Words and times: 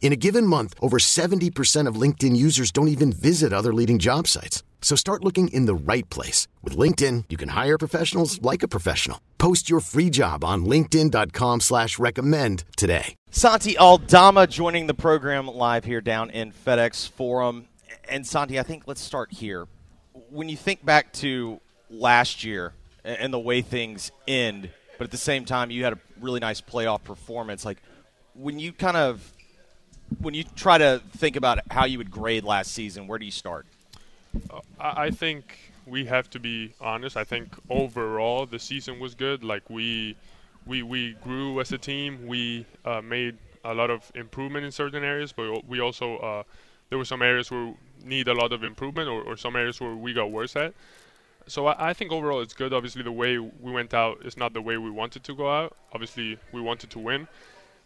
In 0.00 0.12
a 0.12 0.16
given 0.16 0.46
month, 0.46 0.74
over 0.80 0.98
70% 0.98 1.86
of 1.86 1.96
LinkedIn 1.96 2.34
users 2.34 2.70
don't 2.70 2.88
even 2.88 3.12
visit 3.12 3.52
other 3.52 3.74
leading 3.74 3.98
job 3.98 4.26
sites. 4.26 4.62
So 4.80 4.96
start 4.96 5.22
looking 5.22 5.48
in 5.48 5.66
the 5.66 5.74
right 5.74 6.08
place. 6.08 6.48
With 6.62 6.76
LinkedIn, 6.76 7.24
you 7.28 7.36
can 7.36 7.50
hire 7.50 7.76
professionals 7.76 8.40
like 8.40 8.62
a 8.62 8.68
professional. 8.68 9.20
Post 9.36 9.68
your 9.68 9.80
free 9.80 10.08
job 10.08 10.44
on 10.44 10.64
linkedin.com 10.64 11.60
slash 11.60 11.98
recommend 11.98 12.64
today. 12.76 13.14
Santi 13.30 13.76
Aldama 13.76 14.46
joining 14.46 14.86
the 14.86 14.94
program 14.94 15.46
live 15.48 15.84
here 15.84 16.00
down 16.00 16.30
in 16.30 16.52
FedEx 16.52 17.08
Forum. 17.08 17.66
And 18.08 18.26
Santi, 18.26 18.58
I 18.58 18.62
think 18.62 18.84
let's 18.86 19.02
start 19.02 19.32
here. 19.32 19.66
When 20.30 20.48
you 20.48 20.56
think 20.56 20.84
back 20.84 21.12
to 21.14 21.60
last 21.90 22.44
year 22.44 22.72
and 23.04 23.32
the 23.32 23.38
way 23.38 23.62
things 23.62 24.12
end, 24.28 24.70
but 24.96 25.04
at 25.04 25.10
the 25.10 25.16
same 25.16 25.44
time 25.44 25.70
you 25.70 25.84
had 25.84 25.92
a 25.92 25.98
really 26.20 26.40
nice 26.40 26.60
playoff 26.60 27.02
performance, 27.02 27.64
like 27.64 27.78
when 28.34 28.58
you 28.58 28.72
kind 28.72 28.96
of 28.96 29.32
when 30.20 30.34
you 30.34 30.44
try 30.56 30.78
to 30.78 31.02
think 31.16 31.36
about 31.36 31.60
how 31.70 31.84
you 31.84 31.98
would 31.98 32.10
grade 32.10 32.44
last 32.44 32.72
season, 32.72 33.06
where 33.06 33.18
do 33.18 33.24
you 33.24 33.30
start? 33.30 33.66
Uh, 34.50 34.60
I 34.78 35.10
think 35.10 35.72
we 35.86 36.04
have 36.06 36.28
to 36.30 36.40
be 36.40 36.74
honest. 36.80 37.16
I 37.16 37.24
think 37.24 37.56
overall 37.68 38.46
the 38.46 38.58
season 38.58 38.98
was 38.98 39.14
good. 39.14 39.42
Like 39.42 39.68
we 39.70 40.16
we 40.66 40.82
we 40.82 41.14
grew 41.24 41.60
as 41.60 41.72
a 41.72 41.78
team. 41.78 42.26
We 42.26 42.66
uh, 42.84 43.00
made 43.00 43.36
a 43.64 43.74
lot 43.74 43.90
of 43.90 44.10
improvement 44.14 44.64
in 44.64 44.72
certain 44.72 45.04
areas, 45.04 45.32
but 45.32 45.66
we 45.66 45.80
also 45.80 46.16
uh, 46.18 46.42
there 46.88 46.98
were 46.98 47.04
some 47.04 47.22
areas 47.22 47.50
where 47.50 47.66
we 47.66 47.74
need 48.04 48.28
a 48.28 48.34
lot 48.34 48.52
of 48.52 48.62
improvement, 48.62 49.08
or, 49.08 49.22
or 49.22 49.36
some 49.36 49.56
areas 49.56 49.80
where 49.80 49.94
we 49.94 50.12
got 50.12 50.30
worse 50.30 50.56
at. 50.56 50.74
So 51.46 51.66
I, 51.66 51.90
I, 51.90 51.92
think 51.94 52.12
overall 52.12 52.40
it's 52.40 52.54
good. 52.54 52.72
Obviously, 52.72 53.02
the 53.02 53.12
way 53.12 53.38
we 53.38 53.72
went 53.72 53.94
out 53.94 54.24
is 54.24 54.36
not 54.36 54.52
the 54.52 54.60
way 54.60 54.76
we 54.76 54.90
wanted 54.90 55.24
to 55.24 55.34
go 55.34 55.50
out. 55.50 55.76
Obviously, 55.92 56.38
we 56.52 56.60
wanted 56.60 56.90
to 56.90 56.98
win, 56.98 57.26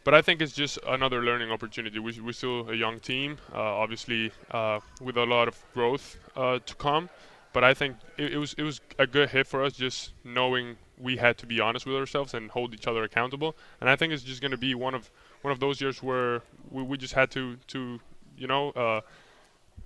but 0.04 0.14
I 0.14 0.22
think 0.22 0.42
it's 0.42 0.52
just 0.52 0.78
another 0.86 1.22
learning 1.22 1.50
opportunity. 1.50 1.98
We, 1.98 2.18
we're 2.20 2.32
still 2.32 2.68
a 2.68 2.74
young 2.74 3.00
team, 3.00 3.38
uh, 3.54 3.60
obviously 3.60 4.32
uh, 4.50 4.80
with 5.00 5.16
a 5.16 5.24
lot 5.24 5.48
of 5.48 5.62
growth 5.74 6.18
uh, 6.36 6.58
to 6.64 6.74
come. 6.74 7.08
But 7.52 7.64
I 7.64 7.74
think 7.74 7.96
it, 8.16 8.32
it, 8.32 8.38
was 8.38 8.54
it 8.54 8.62
was 8.62 8.80
a 8.98 9.06
good 9.06 9.28
hit 9.30 9.46
for 9.46 9.62
us, 9.62 9.74
just 9.74 10.12
knowing 10.24 10.76
we 10.98 11.16
had 11.16 11.36
to 11.38 11.46
be 11.46 11.60
honest 11.60 11.84
with 11.84 11.96
ourselves 11.96 12.34
and 12.34 12.50
hold 12.50 12.72
each 12.74 12.86
other 12.86 13.02
accountable. 13.04 13.54
And 13.80 13.90
I 13.90 13.96
think 13.96 14.12
it's 14.12 14.22
just 14.22 14.40
going 14.40 14.52
to 14.52 14.56
be 14.56 14.74
one 14.74 14.94
of 14.94 15.10
one 15.42 15.52
of 15.52 15.60
those 15.60 15.80
years 15.80 16.02
where 16.02 16.42
we, 16.70 16.82
we 16.82 16.96
just 16.96 17.14
had 17.14 17.30
to 17.32 17.56
to 17.68 18.00
you 18.38 18.46
know 18.46 18.70
uh, 18.70 19.00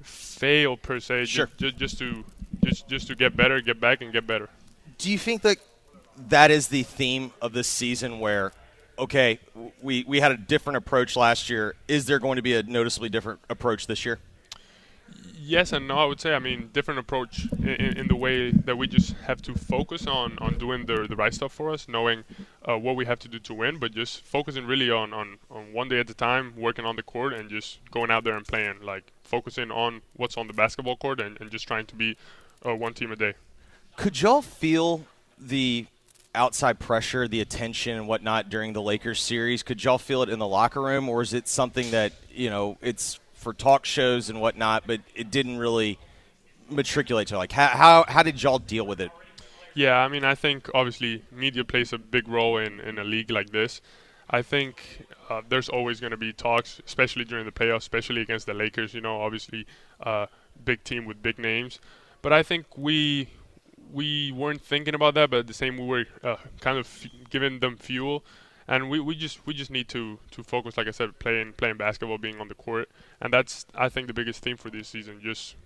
fail 0.02 0.76
per 0.76 1.00
se, 1.00 1.26
sure. 1.26 1.50
just, 1.58 1.76
just 1.76 1.98
to 1.98 2.24
just 2.64 2.88
just 2.88 3.08
to 3.08 3.16
get 3.16 3.36
better, 3.36 3.60
get 3.60 3.80
back, 3.80 4.00
and 4.00 4.12
get 4.12 4.26
better. 4.26 4.48
Do 4.98 5.10
you 5.10 5.18
think 5.18 5.42
that 5.42 5.58
that 6.28 6.50
is 6.50 6.68
the 6.68 6.84
theme 6.84 7.32
of 7.42 7.52
this 7.52 7.68
season 7.68 8.20
where 8.20 8.52
okay, 8.98 9.38
we, 9.82 10.04
we 10.06 10.20
had 10.20 10.32
a 10.32 10.36
different 10.36 10.76
approach 10.76 11.16
last 11.16 11.50
year. 11.50 11.74
Is 11.88 12.06
there 12.06 12.18
going 12.18 12.36
to 12.36 12.42
be 12.42 12.54
a 12.54 12.62
noticeably 12.62 13.08
different 13.08 13.40
approach 13.48 13.86
this 13.86 14.04
year? 14.04 14.18
Yes 15.38 15.72
and 15.72 15.86
no. 15.86 15.98
I 15.98 16.04
would 16.06 16.20
say, 16.20 16.34
I 16.34 16.40
mean, 16.40 16.70
different 16.72 16.98
approach 16.98 17.46
in, 17.52 17.68
in 17.68 18.08
the 18.08 18.16
way 18.16 18.50
that 18.50 18.76
we 18.76 18.88
just 18.88 19.12
have 19.26 19.40
to 19.42 19.54
focus 19.54 20.06
on, 20.06 20.36
on 20.40 20.58
doing 20.58 20.86
the, 20.86 21.06
the 21.08 21.14
right 21.14 21.32
stuff 21.32 21.52
for 21.52 21.70
us, 21.70 21.86
knowing 21.86 22.24
uh, 22.68 22.76
what 22.76 22.96
we 22.96 23.04
have 23.06 23.20
to 23.20 23.28
do 23.28 23.38
to 23.38 23.54
win, 23.54 23.78
but 23.78 23.92
just 23.92 24.22
focusing 24.22 24.66
really 24.66 24.90
on, 24.90 25.12
on, 25.12 25.38
on 25.48 25.72
one 25.72 25.88
day 25.88 26.00
at 26.00 26.10
a 26.10 26.14
time, 26.14 26.54
working 26.56 26.84
on 26.84 26.96
the 26.96 27.02
court, 27.02 27.32
and 27.32 27.48
just 27.48 27.78
going 27.92 28.10
out 28.10 28.24
there 28.24 28.36
and 28.36 28.44
playing. 28.44 28.80
Like, 28.82 29.12
focusing 29.22 29.70
on 29.70 30.02
what's 30.14 30.36
on 30.36 30.48
the 30.48 30.52
basketball 30.52 30.96
court 30.96 31.20
and, 31.20 31.40
and 31.40 31.50
just 31.50 31.68
trying 31.68 31.86
to 31.86 31.94
be 31.94 32.16
uh, 32.66 32.74
one 32.74 32.94
team 32.94 33.12
a 33.12 33.16
day. 33.16 33.34
Could 33.96 34.20
y'all 34.20 34.42
feel 34.42 35.04
the 35.38 35.86
outside 36.36 36.78
pressure, 36.78 37.26
the 37.26 37.40
attention 37.40 37.96
and 37.96 38.06
whatnot 38.06 38.48
during 38.48 38.72
the 38.72 38.82
Lakers 38.82 39.20
series? 39.20 39.62
Could 39.62 39.82
y'all 39.82 39.98
feel 39.98 40.22
it 40.22 40.28
in 40.28 40.38
the 40.38 40.46
locker 40.46 40.82
room, 40.82 41.08
or 41.08 41.22
is 41.22 41.34
it 41.34 41.48
something 41.48 41.90
that 41.90 42.12
you 42.30 42.50
know 42.50 42.78
it's 42.80 43.18
for 43.34 43.52
talk 43.52 43.84
shows 43.84 44.28
and 44.28 44.40
whatnot, 44.40 44.84
but 44.86 45.00
it 45.14 45.30
didn't 45.30 45.58
really 45.58 45.98
matriculate 46.68 47.28
to 47.28 47.36
like 47.36 47.52
how 47.52 47.68
how, 47.68 48.04
how 48.08 48.22
did 48.22 48.42
y'all 48.42 48.58
deal 48.58 48.86
with 48.86 49.00
it? 49.00 49.10
Yeah, 49.74 49.98
I 49.98 50.08
mean, 50.08 50.24
I 50.24 50.34
think 50.34 50.70
obviously 50.74 51.22
media 51.30 51.64
plays 51.64 51.92
a 51.92 51.98
big 51.98 52.28
role 52.28 52.58
in 52.58 52.80
in 52.80 52.98
a 52.98 53.04
league 53.04 53.30
like 53.30 53.50
this. 53.50 53.80
I 54.28 54.42
think 54.42 55.06
uh, 55.30 55.42
there's 55.48 55.68
always 55.68 56.00
going 56.00 56.10
to 56.10 56.16
be 56.16 56.32
talks, 56.32 56.80
especially 56.84 57.24
during 57.24 57.44
the 57.44 57.52
playoffs, 57.52 57.78
especially 57.78 58.22
against 58.22 58.46
the 58.46 58.54
Lakers. 58.54 58.94
You 58.94 59.00
know, 59.00 59.20
obviously, 59.20 59.66
uh, 60.00 60.26
big 60.64 60.82
team 60.82 61.04
with 61.04 61.22
big 61.22 61.38
names. 61.38 61.78
But 62.22 62.32
I 62.32 62.42
think 62.42 62.76
we 62.76 63.28
we 63.92 64.32
weren't 64.32 64.62
thinking 64.62 64.94
about 64.94 65.14
that, 65.14 65.30
but 65.30 65.40
at 65.40 65.46
the 65.46 65.54
same 65.54 65.76
we 65.76 65.86
were 65.86 66.04
uh, 66.22 66.36
kind 66.60 66.78
of 66.78 66.86
f- 66.86 67.10
giving 67.30 67.60
them 67.60 67.76
fuel, 67.76 68.24
and 68.68 68.90
we, 68.90 69.00
we 69.00 69.14
just 69.14 69.46
we 69.46 69.54
just 69.54 69.70
need 69.70 69.88
to 69.88 70.18
to 70.32 70.42
focus, 70.42 70.76
like 70.76 70.88
I 70.88 70.92
said, 70.92 71.18
playing 71.18 71.54
playing 71.54 71.76
basketball, 71.76 72.18
being 72.18 72.40
on 72.40 72.48
the 72.48 72.54
court, 72.54 72.90
and 73.20 73.32
that's 73.32 73.66
I 73.74 73.88
think 73.88 74.06
the 74.06 74.14
biggest 74.14 74.42
theme 74.42 74.56
for 74.56 74.70
this 74.70 74.88
season, 74.88 75.20
just 75.22 75.56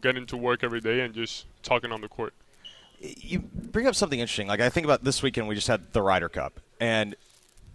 getting 0.00 0.26
to 0.26 0.36
work 0.36 0.62
every 0.62 0.80
day 0.80 1.00
and 1.00 1.14
just 1.14 1.46
talking 1.62 1.92
on 1.92 2.00
the 2.00 2.08
court. 2.08 2.34
You 3.00 3.40
bring 3.40 3.86
up 3.86 3.94
something 3.94 4.18
interesting. 4.18 4.48
Like 4.48 4.60
I 4.60 4.70
think 4.70 4.84
about 4.84 5.04
this 5.04 5.22
weekend, 5.22 5.48
we 5.48 5.54
just 5.54 5.68
had 5.68 5.92
the 5.92 6.02
Ryder 6.02 6.28
Cup, 6.28 6.60
and 6.80 7.14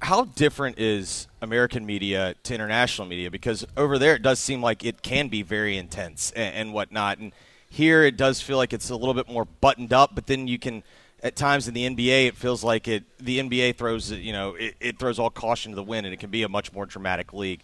how 0.03 0.25
different 0.25 0.79
is 0.79 1.27
American 1.41 1.85
media 1.85 2.35
to 2.43 2.53
international 2.53 3.07
media? 3.07 3.31
Because 3.31 3.65
over 3.77 3.97
there, 3.97 4.15
it 4.15 4.21
does 4.21 4.39
seem 4.39 4.61
like 4.61 4.83
it 4.83 5.01
can 5.01 5.29
be 5.29 5.41
very 5.43 5.77
intense 5.77 6.31
and, 6.31 6.55
and 6.55 6.73
whatnot, 6.73 7.19
and 7.19 7.31
here, 7.73 8.03
it 8.03 8.17
does 8.17 8.39
feel 8.39 8.57
like 8.57 8.71
it's 8.71 8.91
a 8.91 8.95
little 8.95 9.15
bit 9.15 9.27
more 9.27 9.45
buttoned 9.45 9.93
up, 9.93 10.13
but 10.13 10.27
then 10.27 10.47
you 10.47 10.59
can, 10.59 10.83
at 11.23 11.35
times 11.35 11.67
in 11.67 11.73
the 11.73 11.89
NBA, 11.89 12.27
it 12.27 12.37
feels 12.37 12.63
like 12.63 12.87
it. 12.87 13.03
The 13.17 13.39
NBA 13.39 13.77
throws, 13.77 14.11
you 14.11 14.31
know, 14.31 14.53
it, 14.53 14.75
it 14.79 14.99
throws 14.99 15.17
all 15.17 15.31
caution 15.31 15.71
to 15.71 15.75
the 15.75 15.83
wind, 15.83 16.05
and 16.05 16.13
it 16.13 16.19
can 16.19 16.29
be 16.29 16.43
a 16.43 16.49
much 16.49 16.71
more 16.71 16.85
dramatic 16.85 17.33
league. 17.33 17.61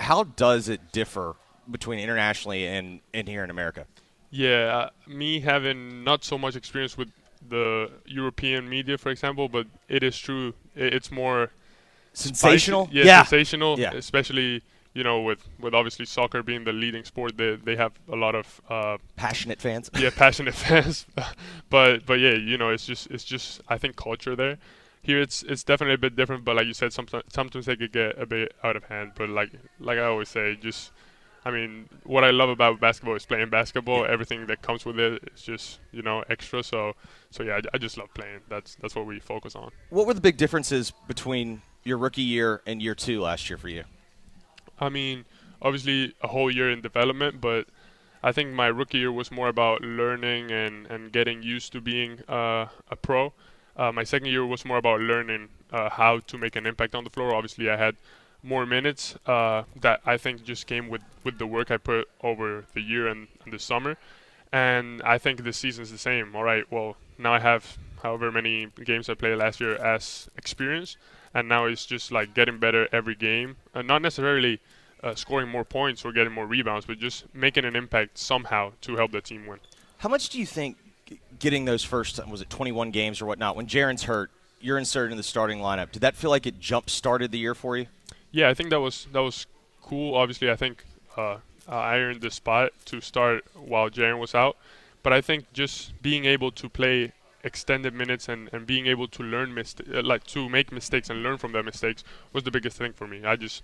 How 0.00 0.24
does 0.24 0.68
it 0.68 0.90
differ 0.90 1.36
between 1.70 2.00
internationally 2.00 2.66
and, 2.66 3.00
and 3.14 3.28
here 3.28 3.44
in 3.44 3.50
America? 3.50 3.86
Yeah, 4.30 4.76
uh, 4.76 4.90
me 5.06 5.38
having 5.38 6.02
not 6.02 6.24
so 6.24 6.36
much 6.36 6.56
experience 6.56 6.98
with 6.98 7.10
the 7.48 7.92
European 8.06 8.68
media, 8.68 8.98
for 8.98 9.10
example, 9.10 9.48
but 9.48 9.68
it 9.88 10.02
is 10.02 10.18
true. 10.18 10.54
It's 10.74 11.12
more 11.12 11.50
sensational. 12.12 12.88
Yeah, 12.90 13.04
yeah, 13.04 13.22
sensational. 13.22 13.78
Yeah. 13.78 13.92
Especially 13.92 14.62
you 14.94 15.02
know, 15.02 15.20
with, 15.20 15.46
with 15.60 15.74
obviously 15.74 16.06
soccer 16.06 16.42
being 16.42 16.64
the 16.64 16.72
leading 16.72 17.04
sport, 17.04 17.36
they 17.36 17.56
they 17.56 17.76
have 17.76 17.92
a 18.10 18.16
lot 18.16 18.34
of 18.36 18.60
uh, 18.70 18.96
passionate 19.16 19.60
fans. 19.60 19.90
Yeah, 19.98 20.10
passionate 20.16 20.54
fans. 20.54 21.06
but 21.70 22.06
but 22.06 22.20
yeah, 22.20 22.34
you 22.34 22.56
know, 22.56 22.70
it's 22.70 22.86
just 22.86 23.10
it's 23.10 23.24
just 23.24 23.60
I 23.68 23.76
think 23.76 23.96
culture 23.96 24.36
there. 24.36 24.56
Here 25.02 25.20
it's 25.20 25.42
it's 25.42 25.64
definitely 25.64 25.94
a 25.94 25.98
bit 25.98 26.16
different, 26.16 26.44
but 26.44 26.56
like 26.56 26.66
you 26.66 26.74
said, 26.74 26.92
sometimes 26.92 27.24
sometimes 27.28 27.66
they 27.66 27.76
could 27.76 27.92
get 27.92 28.18
a 28.18 28.24
bit 28.24 28.54
out 28.62 28.76
of 28.76 28.84
hand. 28.84 29.12
But 29.16 29.28
like 29.28 29.50
like 29.80 29.98
I 29.98 30.04
always 30.04 30.28
say, 30.28 30.56
just 30.62 30.92
I 31.44 31.50
mean, 31.50 31.88
what 32.04 32.24
I 32.24 32.30
love 32.30 32.48
about 32.48 32.80
basketball 32.80 33.16
is 33.16 33.26
playing 33.26 33.50
basketball. 33.50 34.02
Yeah. 34.02 34.12
Everything 34.12 34.46
that 34.46 34.62
comes 34.62 34.86
with 34.86 34.98
it 34.98 35.28
is 35.34 35.42
just 35.42 35.80
you 35.90 36.02
know 36.02 36.22
extra. 36.30 36.62
So 36.62 36.94
so 37.30 37.42
yeah, 37.42 37.56
I, 37.56 37.60
I 37.74 37.78
just 37.78 37.98
love 37.98 38.14
playing. 38.14 38.40
That's 38.48 38.76
that's 38.76 38.94
what 38.94 39.06
we 39.06 39.18
focus 39.18 39.56
on. 39.56 39.72
What 39.90 40.06
were 40.06 40.14
the 40.14 40.20
big 40.20 40.36
differences 40.36 40.92
between 41.08 41.62
your 41.82 41.98
rookie 41.98 42.22
year 42.22 42.62
and 42.64 42.80
year 42.80 42.94
two 42.94 43.20
last 43.20 43.50
year 43.50 43.58
for 43.58 43.68
you? 43.68 43.82
I 44.78 44.88
mean, 44.88 45.24
obviously 45.62 46.14
a 46.22 46.28
whole 46.28 46.50
year 46.50 46.70
in 46.70 46.80
development, 46.80 47.40
but 47.40 47.66
I 48.22 48.32
think 48.32 48.52
my 48.52 48.66
rookie 48.66 48.98
year 48.98 49.12
was 49.12 49.30
more 49.30 49.48
about 49.48 49.82
learning 49.82 50.50
and, 50.50 50.86
and 50.86 51.12
getting 51.12 51.42
used 51.42 51.72
to 51.72 51.80
being 51.80 52.20
uh, 52.28 52.68
a 52.90 52.96
pro. 52.96 53.32
Uh, 53.76 53.92
my 53.92 54.04
second 54.04 54.28
year 54.28 54.46
was 54.46 54.64
more 54.64 54.78
about 54.78 55.00
learning 55.00 55.48
uh, 55.72 55.90
how 55.90 56.20
to 56.20 56.38
make 56.38 56.56
an 56.56 56.66
impact 56.66 56.94
on 56.94 57.04
the 57.04 57.10
floor. 57.10 57.34
Obviously, 57.34 57.68
I 57.68 57.76
had 57.76 57.96
more 58.42 58.66
minutes 58.66 59.16
uh, 59.26 59.64
that 59.80 60.00
I 60.06 60.16
think 60.16 60.44
just 60.44 60.66
came 60.66 60.88
with, 60.88 61.02
with 61.24 61.38
the 61.38 61.46
work 61.46 61.70
I 61.70 61.76
put 61.76 62.08
over 62.22 62.64
the 62.74 62.80
year 62.80 63.08
and, 63.08 63.28
and 63.44 63.52
the 63.52 63.58
summer. 63.58 63.96
And 64.52 65.02
I 65.02 65.18
think 65.18 65.42
this 65.42 65.56
season 65.56 65.82
is 65.82 65.90
the 65.90 65.98
same. 65.98 66.36
All 66.36 66.44
right, 66.44 66.70
well, 66.70 66.96
now 67.18 67.32
I 67.32 67.40
have 67.40 67.76
however 68.02 68.30
many 68.30 68.68
games 68.84 69.08
I 69.08 69.14
played 69.14 69.36
last 69.36 69.60
year 69.60 69.76
as 69.76 70.28
experience 70.36 70.96
and 71.34 71.48
now 71.48 71.66
it's 71.66 71.84
just 71.84 72.12
like 72.12 72.32
getting 72.32 72.58
better 72.58 72.88
every 72.92 73.14
game, 73.14 73.56
and 73.74 73.88
not 73.88 74.00
necessarily 74.00 74.60
uh, 75.02 75.14
scoring 75.14 75.48
more 75.48 75.64
points 75.64 76.04
or 76.04 76.12
getting 76.12 76.32
more 76.32 76.46
rebounds, 76.46 76.86
but 76.86 76.98
just 76.98 77.26
making 77.34 77.64
an 77.64 77.76
impact 77.76 78.16
somehow 78.16 78.72
to 78.80 78.96
help 78.96 79.12
the 79.12 79.20
team 79.20 79.46
win. 79.46 79.58
How 79.98 80.08
much 80.08 80.28
do 80.30 80.38
you 80.38 80.46
think 80.46 80.78
getting 81.38 81.64
those 81.66 81.84
first 81.84 82.24
was 82.26 82.40
it 82.40 82.48
21 82.48 82.90
games 82.90 83.20
or 83.20 83.26
whatnot 83.26 83.56
when 83.56 83.66
Jaren's 83.66 84.04
hurt, 84.04 84.30
you're 84.60 84.78
inserted 84.78 85.10
in 85.10 85.16
the 85.16 85.22
starting 85.22 85.58
lineup? 85.58 85.92
Did 85.92 86.00
that 86.02 86.16
feel 86.16 86.30
like 86.30 86.46
it 86.46 86.58
jump 86.60 86.88
started 86.88 87.32
the 87.32 87.38
year 87.38 87.54
for 87.54 87.76
you? 87.76 87.86
Yeah, 88.30 88.48
I 88.48 88.54
think 88.54 88.70
that 88.70 88.80
was 88.80 89.06
that 89.12 89.22
was 89.22 89.46
cool. 89.82 90.14
Obviously, 90.14 90.50
I 90.50 90.56
think 90.56 90.84
uh, 91.16 91.38
I 91.68 91.96
earned 91.98 92.20
the 92.20 92.30
spot 92.30 92.72
to 92.86 93.00
start 93.00 93.44
while 93.54 93.90
Jaren 93.90 94.18
was 94.18 94.34
out, 94.34 94.56
but 95.02 95.12
I 95.12 95.20
think 95.20 95.52
just 95.52 96.00
being 96.02 96.24
able 96.24 96.50
to 96.52 96.68
play 96.68 97.12
extended 97.44 97.94
minutes 97.94 98.28
and, 98.28 98.48
and 98.52 98.66
being 98.66 98.86
able 98.86 99.06
to 99.08 99.22
learn 99.22 99.54
mist- 99.54 99.82
uh, 99.92 100.02
like 100.02 100.24
to 100.24 100.48
make 100.48 100.72
mistakes 100.72 101.10
and 101.10 101.22
learn 101.22 101.38
from 101.38 101.52
their 101.52 101.62
mistakes 101.62 102.02
was 102.32 102.42
the 102.44 102.50
biggest 102.50 102.76
thing 102.76 102.92
for 102.92 103.06
me. 103.06 103.24
I 103.24 103.36
just 103.36 103.62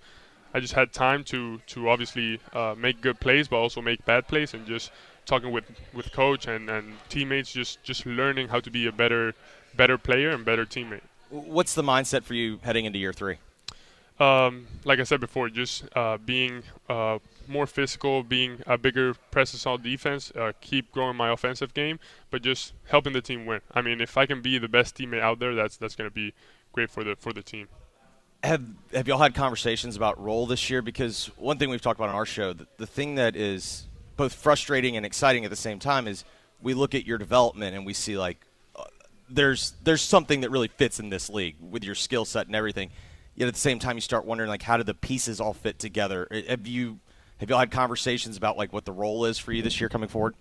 I 0.53 0.59
just 0.59 0.73
had 0.73 0.93
time 0.93 1.23
to 1.25 1.59
to 1.67 1.89
obviously 1.89 2.39
uh, 2.53 2.75
make 2.77 3.01
good 3.01 3.19
plays, 3.19 3.47
but 3.47 3.57
also 3.57 3.81
make 3.81 4.05
bad 4.05 4.27
plays, 4.27 4.53
and 4.53 4.65
just 4.65 4.91
talking 5.25 5.51
with 5.51 5.65
with 5.93 6.11
coach 6.11 6.47
and, 6.47 6.69
and 6.69 6.93
teammates, 7.09 7.51
just 7.51 7.83
just 7.83 8.05
learning 8.05 8.49
how 8.49 8.59
to 8.59 8.69
be 8.69 8.87
a 8.87 8.91
better 8.91 9.33
better 9.75 9.97
player 9.97 10.29
and 10.29 10.45
better 10.45 10.65
teammate. 10.65 11.01
What's 11.29 11.73
the 11.73 11.83
mindset 11.83 12.23
for 12.23 12.33
you 12.33 12.59
heading 12.63 12.85
into 12.85 12.99
year 12.99 13.13
three? 13.13 13.37
Um, 14.19 14.67
like 14.83 14.99
I 14.99 15.03
said 15.03 15.19
before, 15.19 15.49
just 15.49 15.85
uh, 15.95 16.17
being 16.17 16.63
uh, 16.89 17.19
more 17.47 17.67
physical, 17.67 18.23
being 18.23 18.61
a 18.65 18.77
bigger 18.77 19.13
presence 19.31 19.65
on 19.65 19.81
defense, 19.81 20.31
uh, 20.35 20.51
keep 20.61 20.91
growing 20.91 21.15
my 21.15 21.31
offensive 21.31 21.73
game, 21.73 21.99
but 22.29 22.41
just 22.41 22.73
helping 22.87 23.13
the 23.13 23.21
team 23.21 23.45
win. 23.45 23.61
I 23.73 23.81
mean, 23.81 24.01
if 24.01 24.17
I 24.17 24.25
can 24.25 24.41
be 24.41 24.57
the 24.57 24.67
best 24.67 24.95
teammate 24.97 25.21
out 25.21 25.39
there, 25.39 25.55
that's 25.55 25.77
that's 25.77 25.95
going 25.95 26.09
to 26.09 26.13
be 26.13 26.33
great 26.73 26.89
for 26.89 27.03
the 27.03 27.15
for 27.15 27.33
the 27.33 27.43
team. 27.43 27.67
Have 28.43 28.63
Have 28.93 29.07
y'all 29.07 29.19
had 29.19 29.35
conversations 29.35 29.95
about 29.95 30.21
role 30.21 30.47
this 30.47 30.69
year? 30.69 30.81
Because 30.81 31.29
one 31.37 31.57
thing 31.57 31.69
we've 31.69 31.81
talked 31.81 31.99
about 31.99 32.09
on 32.09 32.15
our 32.15 32.25
show, 32.25 32.53
the, 32.53 32.67
the 32.77 32.87
thing 32.87 33.15
that 33.15 33.35
is 33.35 33.87
both 34.15 34.33
frustrating 34.33 34.97
and 34.97 35.05
exciting 35.05 35.45
at 35.45 35.49
the 35.49 35.55
same 35.55 35.79
time 35.79 36.07
is 36.07 36.23
we 36.61 36.73
look 36.73 36.93
at 36.93 37.05
your 37.05 37.17
development 37.17 37.75
and 37.75 37.85
we 37.85 37.93
see 37.93 38.17
like 38.17 38.37
uh, 38.75 38.83
there's 39.29 39.73
there's 39.83 40.01
something 40.01 40.41
that 40.41 40.51
really 40.51 40.67
fits 40.67 40.99
in 40.99 41.09
this 41.09 41.29
league 41.29 41.55
with 41.59 41.83
your 41.83 41.95
skill 41.95 42.25
set 42.25 42.47
and 42.47 42.55
everything 42.55 42.91
yet 43.35 43.47
at 43.47 43.53
the 43.53 43.59
same 43.59 43.79
time 43.79 43.95
you 43.97 44.01
start 44.01 44.25
wondering 44.25 44.49
like 44.49 44.61
how 44.61 44.77
do 44.77 44.83
the 44.83 44.93
pieces 44.93 45.41
all 45.41 45.53
fit 45.53 45.79
together 45.79 46.27
have 46.47 46.67
you 46.67 46.99
have 47.41 47.49
y'all 47.49 47.59
had 47.59 47.71
conversations 47.71 48.37
about 48.37 48.57
like 48.57 48.71
what 48.71 48.85
the 48.85 48.91
role 48.91 49.25
is 49.25 49.37
for 49.37 49.51
you 49.51 49.61
this 49.61 49.81
year 49.81 49.89
coming 49.89 50.07
forward 50.07 50.35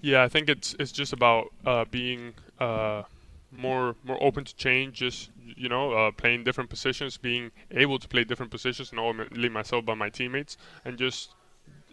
yeah 0.00 0.22
i 0.22 0.28
think 0.28 0.48
it's 0.48 0.76
it's 0.78 0.92
just 0.92 1.12
about 1.12 1.46
uh, 1.66 1.84
being 1.90 2.34
uh, 2.60 3.02
more 3.50 3.96
more 4.04 4.22
open 4.22 4.44
to 4.44 4.54
change 4.54 4.98
just 4.98 5.30
you 5.56 5.68
know 5.68 5.92
uh, 5.92 6.10
playing 6.12 6.44
different 6.44 6.70
positions 6.70 7.16
being 7.16 7.50
able 7.72 7.98
to 7.98 8.06
play 8.06 8.22
different 8.22 8.52
positions 8.52 8.92
and 8.92 9.00
only 9.00 9.48
myself 9.48 9.84
but 9.84 9.96
my 9.96 10.08
teammates 10.08 10.56
and 10.84 10.96
just 10.96 11.34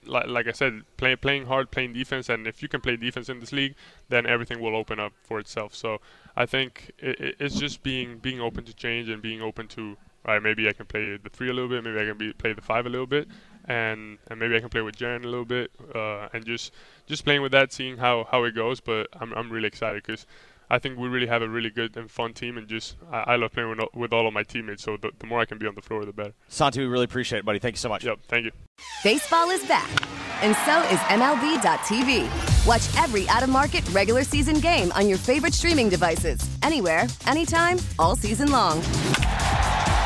like, 0.07 0.27
like 0.27 0.47
I 0.47 0.51
said, 0.51 0.83
play, 0.97 1.15
playing 1.15 1.45
hard, 1.45 1.71
playing 1.71 1.93
defense, 1.93 2.29
and 2.29 2.47
if 2.47 2.61
you 2.61 2.69
can 2.69 2.81
play 2.81 2.95
defense 2.95 3.29
in 3.29 3.39
this 3.39 3.51
league, 3.51 3.75
then 4.09 4.25
everything 4.25 4.59
will 4.59 4.75
open 4.75 4.99
up 4.99 5.13
for 5.23 5.39
itself. 5.39 5.75
So 5.75 5.99
I 6.35 6.45
think 6.45 6.91
it, 6.99 7.35
it's 7.39 7.59
just 7.59 7.83
being 7.83 8.17
being 8.17 8.39
open 8.39 8.63
to 8.65 8.73
change 8.73 9.09
and 9.09 9.21
being 9.21 9.41
open 9.41 9.67
to, 9.69 9.97
all 10.25 10.33
right, 10.33 10.43
maybe 10.43 10.67
I 10.67 10.73
can 10.73 10.85
play 10.85 11.17
the 11.17 11.29
three 11.29 11.49
a 11.49 11.53
little 11.53 11.69
bit, 11.69 11.83
maybe 11.83 11.99
I 11.99 12.05
can 12.05 12.17
be, 12.17 12.33
play 12.33 12.53
the 12.53 12.61
five 12.61 12.85
a 12.85 12.89
little 12.89 13.07
bit, 13.07 13.27
and 13.67 14.17
and 14.27 14.39
maybe 14.39 14.55
I 14.55 14.59
can 14.59 14.69
play 14.69 14.81
with 14.81 14.95
Jaren 14.97 15.23
a 15.23 15.27
little 15.27 15.45
bit, 15.45 15.71
uh, 15.93 16.29
and 16.33 16.45
just 16.45 16.73
just 17.05 17.23
playing 17.23 17.41
with 17.41 17.51
that, 17.51 17.73
seeing 17.73 17.97
how 17.97 18.27
how 18.29 18.43
it 18.43 18.55
goes. 18.55 18.79
But 18.79 19.07
I'm 19.19 19.33
I'm 19.33 19.51
really 19.51 19.67
excited 19.67 20.03
because 20.03 20.25
I 20.69 20.79
think 20.79 20.97
we 20.97 21.07
really 21.07 21.27
have 21.27 21.41
a 21.41 21.47
really 21.47 21.69
good 21.69 21.95
and 21.95 22.11
fun 22.11 22.33
team, 22.33 22.57
and 22.57 22.67
just 22.67 22.97
I, 23.11 23.19
I 23.19 23.35
love 23.37 23.53
playing 23.53 23.69
with, 23.69 23.79
with, 23.93 24.13
all 24.13 24.27
of 24.27 24.33
my 24.33 24.43
teammates. 24.43 24.83
So 24.83 24.97
the, 24.97 25.11
the, 25.17 25.25
more 25.25 25.39
I 25.39 25.45
can 25.45 25.57
be 25.57 25.67
on 25.67 25.75
the 25.75 25.81
floor, 25.81 26.03
the 26.03 26.11
better. 26.11 26.33
Santi, 26.49 26.81
we 26.81 26.85
really 26.87 27.05
appreciate 27.05 27.39
it, 27.39 27.45
buddy. 27.45 27.59
Thank 27.59 27.75
you 27.75 27.79
so 27.79 27.89
much. 27.89 28.03
Yep, 28.03 28.19
thank 28.27 28.45
you. 28.45 28.51
Baseball 29.03 29.49
is 29.49 29.65
back, 29.65 29.89
and 30.43 30.55
so 30.65 30.81
is 30.93 30.99
MLB.tv. 31.07 32.67
Watch 32.67 33.01
every 33.01 33.29
out-of-market 33.29 33.87
regular 33.91 34.23
season 34.23 34.59
game 34.59 34.91
on 34.91 35.07
your 35.07 35.17
favorite 35.17 35.53
streaming 35.53 35.87
devices, 35.87 36.39
anywhere, 36.63 37.07
anytime, 37.27 37.77
all 37.97 38.15
season 38.17 38.51
long. 38.51 38.81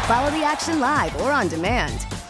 Follow 0.05 0.29
the 0.29 0.43
action 0.43 0.79
live 0.79 1.19
or 1.21 1.31
on 1.31 1.47
demand. 1.47 2.05